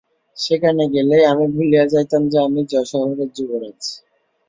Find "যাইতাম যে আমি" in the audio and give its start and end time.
1.87-2.61